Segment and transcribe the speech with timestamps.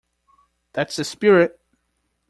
[0.73, 1.59] That's the spirit!.